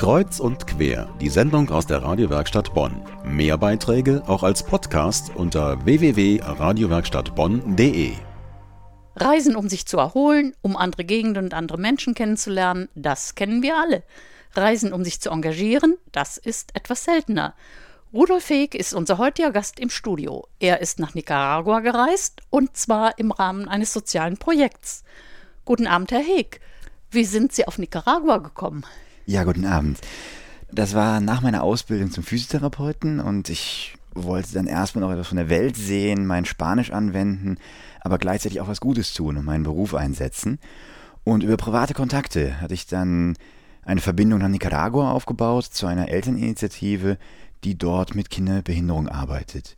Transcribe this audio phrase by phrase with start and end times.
[0.00, 3.02] Kreuz und quer, die Sendung aus der Radiowerkstatt Bonn.
[3.22, 8.12] Mehr Beiträge auch als Podcast unter www.radiowerkstattbonn.de.
[9.16, 13.76] Reisen, um sich zu erholen, um andere Gegenden und andere Menschen kennenzulernen, das kennen wir
[13.76, 14.02] alle.
[14.54, 17.52] Reisen, um sich zu engagieren, das ist etwas seltener.
[18.10, 20.46] Rudolf Heeg ist unser heutiger Gast im Studio.
[20.60, 25.04] Er ist nach Nicaragua gereist und zwar im Rahmen eines sozialen Projekts.
[25.66, 26.62] Guten Abend, Herr Heeg.
[27.10, 28.86] Wie sind Sie auf Nicaragua gekommen?
[29.30, 30.00] Ja, guten Abend.
[30.72, 35.36] Das war nach meiner Ausbildung zum Physiotherapeuten und ich wollte dann erstmal noch etwas von
[35.36, 37.56] der Welt sehen, mein Spanisch anwenden,
[38.00, 40.58] aber gleichzeitig auch was Gutes tun und meinen Beruf einsetzen.
[41.22, 43.36] Und über private Kontakte hatte ich dann
[43.84, 47.16] eine Verbindung nach Nicaragua aufgebaut zu einer Elterninitiative,
[47.62, 49.76] die dort mit Kinderbehinderung arbeitet.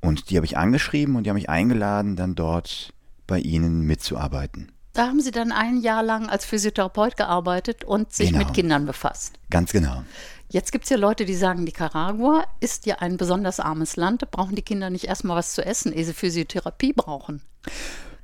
[0.00, 2.92] Und die habe ich angeschrieben und die haben mich eingeladen, dann dort
[3.28, 4.72] bei ihnen mitzuarbeiten.
[4.98, 8.44] Da haben Sie dann ein Jahr lang als Physiotherapeut gearbeitet und sich Genau.
[8.44, 9.38] mit Kindern befasst.
[9.48, 10.02] Ganz genau.
[10.48, 14.22] Jetzt gibt es ja Leute, die sagen, Nicaragua ist ja ein besonders armes Land.
[14.22, 17.42] Da brauchen die Kinder nicht erstmal was zu essen, ehe sie Physiotherapie brauchen.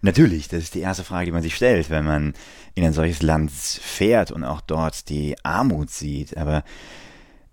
[0.02, 2.34] Natürlich, das ist die erste Frage, die man sich stellt, wenn man
[2.74, 6.36] in ein solches Land fährt und auch dort die Armut sieht.
[6.36, 6.64] Aber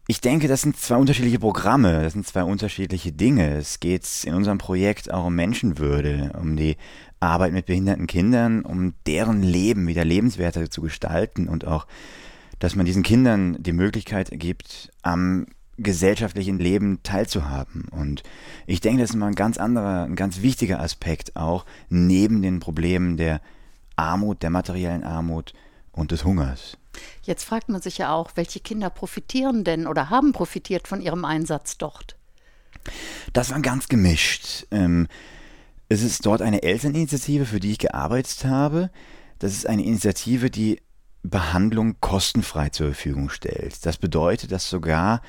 [0.08, 3.56] ich denke, das sind zwei unterschiedliche Programme, das sind zwei unterschiedliche Dinge.
[3.58, 6.76] Es geht in unserem Projekt auch um Menschenwürde, um die
[7.22, 11.88] Arbeit mit behinderten Kindern, um deren Leben wieder lebenswerter zu gestalten und auch,
[12.60, 15.46] dass man diesen Kindern die Möglichkeit gibt, am
[15.78, 17.88] gesellschaftlichen Leben teilzuhaben.
[17.90, 18.24] Und
[18.68, 22.60] ich denke, das ist mal ein ganz anderer, ein ganz wichtiger Aspekt auch neben den
[22.60, 23.42] Problemen der
[23.96, 25.54] Armut, der materiellen Armut
[25.92, 26.78] und des Hungers.
[27.24, 31.26] Jetzt fragt man sich ja auch, welche Kinder profitieren denn oder haben profitiert von ihrem
[31.26, 32.16] Einsatz dort?
[33.34, 34.66] Das war ganz gemischt.
[34.72, 35.08] Ähm,
[35.92, 38.90] es ist dort eine Elterninitiative, für die ich gearbeitet habe.
[39.40, 40.80] Das ist eine Initiative, die
[41.22, 43.86] Behandlung kostenfrei zur Verfügung stellt.
[43.86, 45.22] Das bedeutet, dass sogar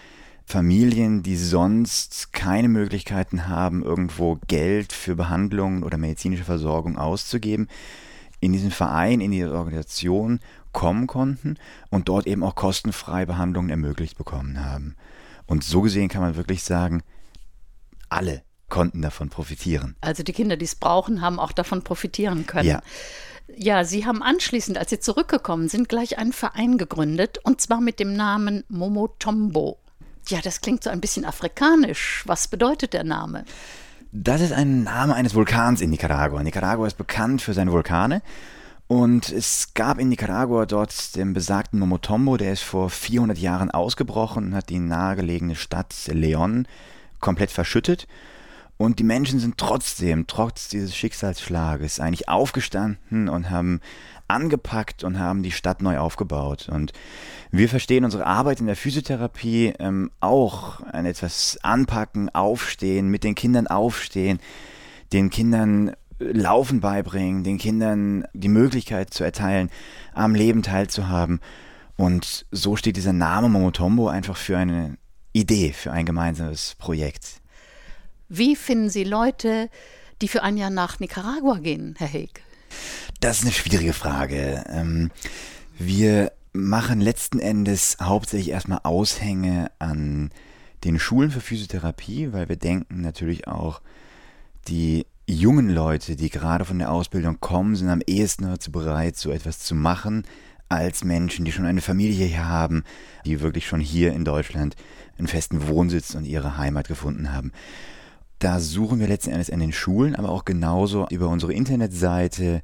[0.45, 7.67] Familien, die sonst keine Möglichkeiten haben, irgendwo Geld für Behandlung oder medizinische Versorgung auszugeben,
[8.39, 10.39] in diesen Verein, in diese Organisation
[10.70, 11.57] kommen konnten
[11.91, 14.95] und dort eben auch kostenfrei Behandlungen ermöglicht bekommen haben.
[15.45, 17.03] Und so gesehen kann man wirklich sagen,
[18.09, 19.97] alle konnten davon profitieren.
[20.01, 22.69] Also die Kinder, die es brauchen, haben auch davon profitieren können.
[22.69, 22.81] Ja.
[23.55, 28.01] Ja, Sie haben anschließend, als Sie zurückgekommen sind, gleich einen Verein gegründet und zwar mit
[28.01, 29.79] dem Namen Momotombo.
[30.29, 32.23] Ja, das klingt so ein bisschen afrikanisch.
[32.25, 33.45] Was bedeutet der Name?
[34.11, 36.43] Das ist ein Name eines Vulkans in Nicaragua.
[36.43, 38.23] Nicaragua ist bekannt für seine Vulkane.
[38.87, 44.47] Und es gab in Nicaragua dort den besagten Momotombo, der ist vor 400 Jahren ausgebrochen
[44.47, 46.67] und hat die nahegelegene Stadt Leon
[47.21, 48.07] komplett verschüttet.
[48.77, 53.81] Und die Menschen sind trotzdem, trotz dieses Schicksalsschlages, eigentlich aufgestanden und haben
[54.29, 56.69] angepackt und haben die Stadt neu aufgebaut.
[56.71, 56.93] Und
[57.51, 63.35] wir verstehen unsere Arbeit in der Physiotherapie ähm, auch ein etwas anpacken, aufstehen, mit den
[63.35, 64.41] Kindern aufstehen,
[65.13, 69.71] den Kindern Laufen beibringen, den Kindern die Möglichkeit zu erteilen,
[70.15, 71.41] am Leben teilzuhaben.
[71.97, 74.97] Und so steht dieser Name Momotombo einfach für eine
[75.33, 77.42] Idee, für ein gemeinsames Projekt.
[78.35, 79.69] Wie finden Sie Leute,
[80.23, 82.43] die für ein Jahr nach Nicaragua gehen, Herr Heeg?
[83.20, 84.65] Das ist eine schwierige Frage.
[84.70, 85.11] Ähm,
[85.79, 90.31] wir machen letzten Endes hauptsächlich erstmal Aushänge an
[90.83, 93.83] den Schulen für Physiotherapie, weil wir denken natürlich auch,
[94.67, 99.31] die jungen Leute, die gerade von der Ausbildung kommen, sind am ehesten dazu bereit, so
[99.31, 100.25] etwas zu machen,
[100.71, 102.85] als Menschen, die schon eine Familie hier haben,
[103.27, 104.75] die wirklich schon hier in Deutschland
[105.19, 107.53] einen festen Wohnsitz und ihre Heimat gefunden haben.
[108.42, 112.63] Da suchen wir letzten Endes an den Schulen, aber auch genauso über unsere Internetseite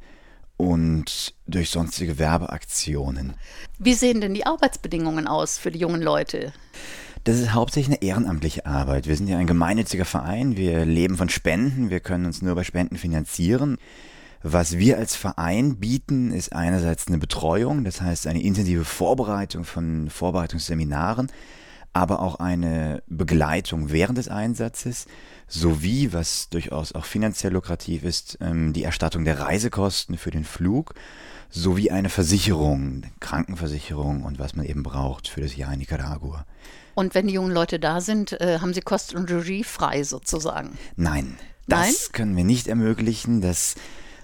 [0.57, 3.35] und durch sonstige Werbeaktionen.
[3.79, 6.53] Wie sehen denn die Arbeitsbedingungen aus für die jungen Leute?
[7.23, 9.07] Das ist hauptsächlich eine ehrenamtliche Arbeit.
[9.07, 12.65] Wir sind ja ein gemeinnütziger Verein, wir leben von Spenden, wir können uns nur bei
[12.65, 13.77] Spenden finanzieren.
[14.43, 20.11] Was wir als Verein bieten, ist einerseits eine Betreuung, das heißt eine intensive Vorbereitung von
[20.11, 21.31] Vorbereitungsseminaren,
[21.93, 25.07] aber auch eine Begleitung während des Einsatzes,
[25.47, 30.95] sowie, was durchaus auch finanziell lukrativ ist, ähm, die Erstattung der Reisekosten für den Flug,
[31.51, 36.45] sowie eine Versicherung, Krankenversicherung und was man eben braucht für das Jahr in Nicaragua.
[36.95, 40.77] Und wenn die jungen Leute da sind, äh, haben sie Kost und Logis frei sozusagen.
[40.97, 41.95] Nein, das Nein?
[42.13, 43.41] können wir nicht ermöglichen.
[43.41, 43.77] Das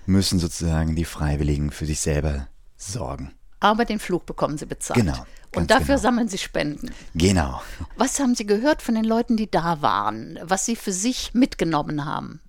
[0.07, 3.33] müssen sozusagen die Freiwilligen für sich selber sorgen.
[3.61, 4.99] Aber den Flug bekommen sie bezahlt.
[4.99, 5.99] Genau, ganz Und dafür genau.
[5.99, 6.91] sammeln sie Spenden.
[7.15, 7.63] Genau.
[7.97, 10.39] Was haben Sie gehört von den Leuten, die da waren?
[10.43, 12.41] Was sie für sich mitgenommen haben?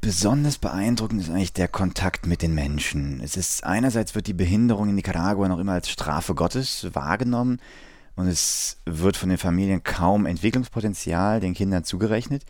[0.00, 3.20] Besonders beeindruckend ist eigentlich der Kontakt mit den Menschen.
[3.22, 7.60] Es ist einerseits wird die Behinderung in Nicaragua noch immer als Strafe Gottes wahrgenommen.
[8.16, 12.44] und es wird von den Familien kaum Entwicklungspotenzial den Kindern zugerechnet.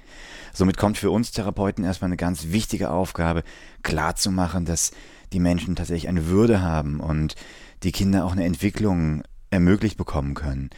[0.53, 3.45] Somit kommt für uns Therapeuten erstmal eine ganz wichtige Aufgabe,
[3.83, 4.91] klarzumachen, dass
[5.33, 7.37] die Menschen tatsächlich eine Würde haben und
[7.83, 9.23] die Kinder auch eine Entwicklung
[9.53, 10.71] ermöglicht bekommen können.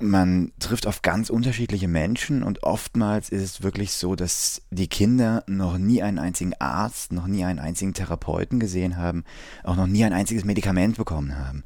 [0.00, 5.44] Man trifft auf ganz unterschiedliche Menschen und oftmals ist es wirklich so, dass die Kinder
[5.46, 9.22] noch nie einen einzigen Arzt, noch nie einen einzigen Therapeuten gesehen haben,
[9.62, 11.62] auch noch nie ein einziges Medikament bekommen haben.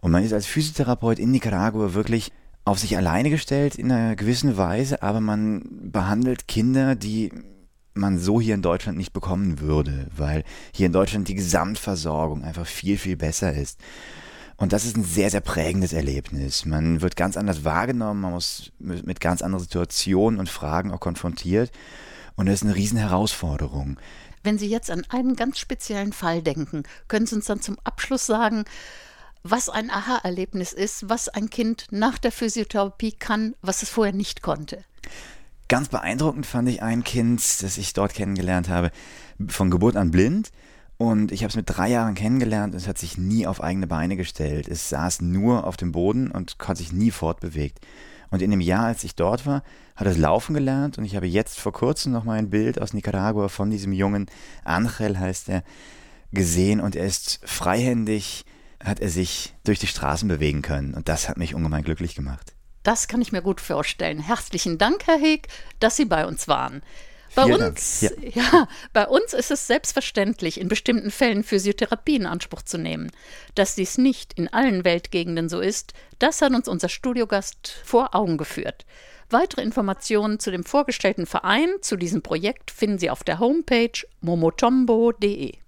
[0.00, 2.32] Und man ist als Physiotherapeut in Nicaragua wirklich
[2.64, 5.62] auf sich alleine gestellt in einer gewissen Weise, aber man
[5.92, 7.32] behandelt Kinder, die
[7.94, 10.44] man so hier in Deutschland nicht bekommen würde, weil
[10.74, 13.78] hier in Deutschland die Gesamtversorgung einfach viel, viel besser ist.
[14.58, 16.66] Und das ist ein sehr, sehr prägendes Erlebnis.
[16.66, 21.70] Man wird ganz anders wahrgenommen, man muss mit ganz anderen Situationen und Fragen auch konfrontiert.
[22.34, 23.98] Und das ist eine Riesenherausforderung.
[24.42, 28.26] Wenn Sie jetzt an einen ganz speziellen Fall denken, können Sie uns dann zum Abschluss
[28.26, 28.64] sagen,
[29.44, 34.42] was ein Aha-Erlebnis ist, was ein Kind nach der Physiotherapie kann, was es vorher nicht
[34.42, 34.84] konnte.
[35.68, 38.90] Ganz beeindruckend fand ich ein Kind, das ich dort kennengelernt habe,
[39.48, 40.50] von Geburt an blind.
[40.98, 43.86] Und ich habe es mit drei Jahren kennengelernt und es hat sich nie auf eigene
[43.86, 44.66] Beine gestellt.
[44.66, 47.78] Es saß nur auf dem Boden und hat sich nie fortbewegt.
[48.30, 49.62] Und in dem Jahr, als ich dort war,
[49.94, 52.92] hat es laufen gelernt und ich habe jetzt vor kurzem noch mal ein Bild aus
[52.92, 54.26] Nicaragua von diesem Jungen,
[54.64, 55.62] Angel heißt er,
[56.32, 58.44] gesehen und er ist freihändig,
[58.82, 62.54] hat er sich durch die Straßen bewegen können und das hat mich ungemein glücklich gemacht.
[62.82, 64.18] Das kann ich mir gut vorstellen.
[64.18, 65.48] Herzlichen Dank, Herr Heg,
[65.80, 66.82] dass Sie bei uns waren.
[67.34, 68.10] Bei uns, ja.
[68.34, 68.68] ja.
[68.92, 73.10] bei uns ist es selbstverständlich, in bestimmten Fällen Physiotherapie in Anspruch zu nehmen.
[73.54, 78.38] Dass dies nicht in allen Weltgegenden so ist, das hat uns unser Studiogast vor Augen
[78.38, 78.86] geführt.
[79.30, 85.58] Weitere Informationen zu dem vorgestellten Verein, zu diesem Projekt finden Sie auf der Homepage momotombo.de.